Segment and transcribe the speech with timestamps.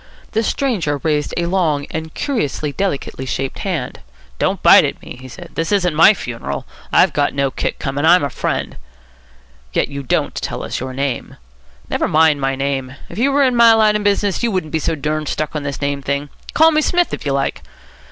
[0.31, 3.99] The stranger raised a long and curiously delicately shaped hand.
[4.39, 5.49] "Don't bite at me," he said.
[5.53, 6.65] "This isn't my funeral.
[6.91, 8.03] I've no kick coming.
[8.03, 8.77] I'm a friend."
[9.73, 11.37] "Yet you don't tell us your name."
[11.87, 12.95] "Never mind my name.
[13.09, 15.61] If you were in my line of business, you wouldn't be so durned stuck on
[15.61, 16.29] this name thing.
[16.55, 17.61] Call me Smith, if you like."